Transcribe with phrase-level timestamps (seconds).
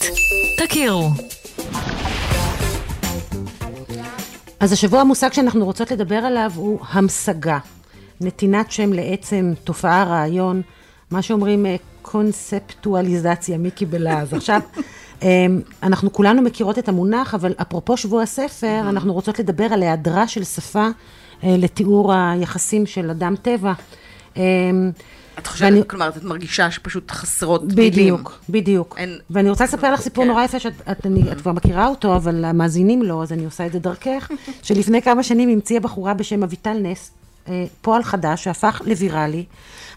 [0.00, 0.68] בית.
[0.68, 1.10] תכירו.
[4.60, 7.58] אז השבוע המושג שאנחנו רוצות לדבר עליו הוא המשגה.
[8.20, 10.62] נתינת שם לעצם, תופעה, רעיון,
[11.10, 14.34] מה שאומרים אה, קונספטואליזציה, מיקי בלעז.
[14.38, 14.60] עכשיו,
[15.22, 15.46] אה,
[15.82, 20.44] אנחנו כולנו מכירות את המונח, אבל אפרופו שבוע הספר, אנחנו רוצות לדבר על היעדרה של
[20.44, 20.88] שפה
[21.44, 23.72] אה, לתיאור היחסים של אדם-טבע.
[25.38, 27.90] את חושבת, ואני, כלומר, את מרגישה שפשוט חסרות מילים.
[27.90, 28.94] בדיוק, בדיוק.
[28.98, 29.18] אין...
[29.30, 30.30] ואני רוצה לספר לך סיפור כן.
[30.30, 33.66] נורא יפה, שאת את, אני, את כבר מכירה אותו, אבל המאזינים לא, אז אני עושה
[33.66, 34.30] את זה דרכך,
[34.62, 37.10] שלפני כמה שנים המציאה בחורה בשם אביטל נס,
[37.48, 39.44] אה, פועל חדש שהפך לוויראלי,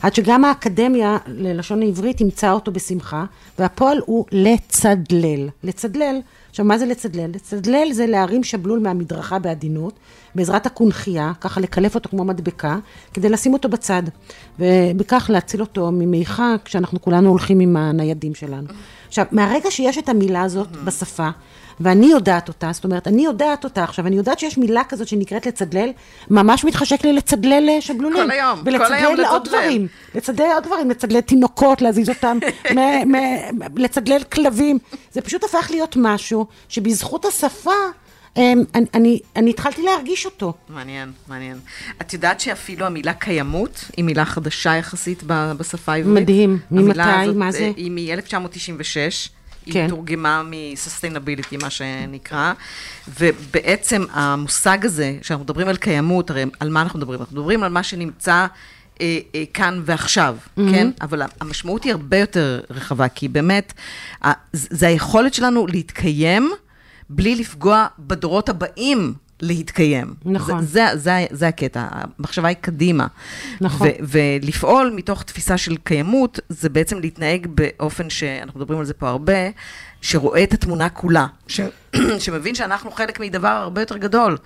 [0.01, 3.25] עד שגם האקדמיה ללשון העברית אימצה אותו בשמחה,
[3.59, 5.49] והפועל הוא לצדלל.
[5.63, 6.19] לצדלל,
[6.57, 7.29] עכשיו מה זה לצדלל?
[7.33, 9.93] לצדלל זה להרים שבלול מהמדרכה בעדינות,
[10.35, 12.77] בעזרת הקונכייה, ככה לקלף אותו כמו מדבקה,
[13.13, 14.03] כדי לשים אותו בצד,
[14.59, 18.67] ובכך להציל אותו ממיכה כשאנחנו כולנו הולכים עם הניידים שלנו.
[19.07, 21.29] עכשיו, מהרגע שיש את המילה הזאת בשפה,
[21.79, 25.45] ואני יודעת אותה, זאת אומרת, אני יודעת אותה עכשיו, אני יודעת שיש מילה כזאת שנקראת
[25.45, 25.89] לצדלל,
[26.29, 28.23] ממש מתחשק לי לצדלל אה, שבלולים.
[28.23, 29.25] כל היום, כל היום לצדלל.
[29.25, 32.37] לעוד דברים, לצדלל עוד דברים, לצדלל תינוקות, להזיז אותם,
[32.75, 34.79] מ- מ- לצדלל כלבים.
[35.11, 37.71] זה פשוט הפך להיות משהו שבזכות השפה...
[38.37, 40.53] אמ, אני, אני, אני התחלתי להרגיש אותו.
[40.69, 41.57] מעניין, מעניין.
[42.01, 45.23] את יודעת שאפילו המילה קיימות היא מילה חדשה יחסית
[45.57, 46.15] בשפה העברית?
[46.21, 46.59] מדהים.
[46.71, 46.99] ממתי?
[47.35, 47.59] מה זה?
[47.59, 49.29] אה, היא מ-1996.
[49.71, 49.79] כן.
[49.81, 52.53] היא תורגמה מ-sustainability, מה שנקרא,
[53.19, 57.19] ובעצם המושג הזה, שאנחנו מדברים על קיימות, הרי על מה אנחנו מדברים?
[57.19, 58.45] אנחנו מדברים על מה שנמצא
[59.01, 60.61] אה, אה, כאן ועכשיו, mm-hmm.
[60.71, 60.89] כן?
[61.01, 63.73] אבל המשמעות היא הרבה יותר רחבה, כי באמת,
[64.53, 66.51] זה היכולת שלנו להתקיים
[67.09, 69.13] בלי לפגוע בדורות הבאים.
[69.41, 70.13] להתקיים.
[70.25, 70.61] נכון.
[70.61, 73.07] זה, זה, זה, זה הקטע, המחשבה היא קדימה.
[73.61, 73.87] נכון.
[73.87, 79.09] ו, ולפעול מתוך תפיסה של קיימות, זה בעצם להתנהג באופן שאנחנו מדברים על זה פה
[79.09, 79.33] הרבה,
[80.01, 81.61] שרואה את התמונה כולה, ש...
[82.19, 84.37] שמבין שאנחנו חלק מדבר הרבה יותר גדול,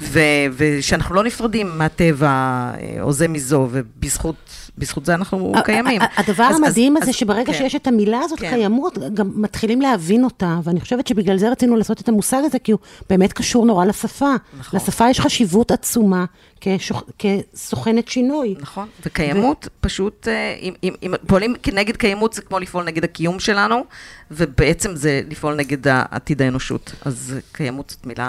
[0.00, 0.20] ו...
[0.56, 6.00] ושאנחנו לא נפרדים מהטבע או זה מזו, ובזכות זה אנחנו קיימים.
[6.16, 7.58] הדבר אז, המדהים אז, הזה, אז, שברגע כן.
[7.58, 8.50] שיש את המילה הזאת, כן.
[8.50, 12.72] קיימות, גם מתחילים להבין אותה, ואני חושבת שבגלל זה רצינו לעשות את המושג הזה, כי
[12.72, 14.34] הוא באמת קשור נורא לשפה.
[14.58, 14.80] נכון.
[14.80, 16.24] לשפה יש חשיבות עצומה
[16.64, 17.02] כשוכ...
[17.18, 18.54] כסוכנת שינוי.
[18.60, 19.70] נכון, וקיימות ו...
[19.80, 23.84] פשוט, אה, אם, אם, אם פועלים כנגד קיימות, זה כמו לפעול נגד הקיום שלנו,
[24.30, 26.94] ובעצם זה לפעול נגד עתיד האנושות.
[27.04, 28.28] אז קיימות זאת מילה...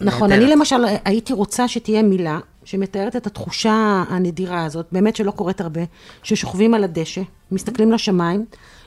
[0.00, 0.44] נכון, נהדרת.
[0.44, 5.80] אני למשל הייתי רוצה שתהיה מילה שמתארת את התחושה הנדירה הזאת, באמת שלא קורית הרבה,
[6.22, 7.20] ששוכבים על הדשא,
[7.52, 8.44] מסתכלים לשמיים,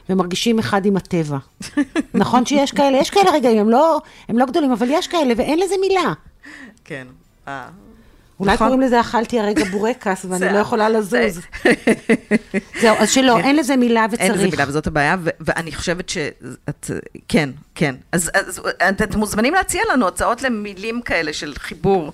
[0.09, 1.37] ומרגישים אחד עם הטבע.
[2.13, 2.97] נכון שיש כאלה?
[2.97, 6.13] יש כאלה רגעים, הם לא, הם לא גדולים, אבל יש כאלה, ואין לזה מילה.
[6.85, 7.07] כן.
[8.41, 8.67] אולי נכון.
[8.67, 11.39] קוראים לזה אכלתי הרגע בורקס, ואני לא יכולה לזוז.
[12.81, 14.21] זהו, אז שלא, אין לזה מילה וצריך.
[14.21, 16.91] אין לזה מילה, וזאת הבעיה, ואני חושבת שאת,
[17.27, 17.95] כן, כן.
[18.11, 18.31] אז
[18.89, 22.11] אתם מוזמנים להציע לנו הצעות למילים כאלה של חיבור.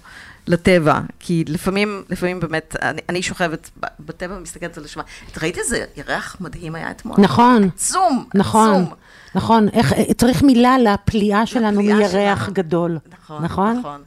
[0.47, 5.07] לטבע, כי לפעמים, לפעמים באמת, אני, אני שוכבת בטבע ומסתכלת על השמיים.
[5.31, 7.15] את ראית איזה ירח מדהים היה אתמול?
[7.19, 7.69] נכון.
[7.75, 8.94] עצום, נכון, עצום.
[9.35, 12.53] נכון, איך, צריך מילה לפליאה שלנו מירח שלנו.
[12.53, 12.97] גדול.
[13.09, 14.01] נכון, נכון.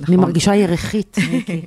[0.00, 0.14] נכון.
[0.14, 1.60] אני מרגישה ירחית, מיקי.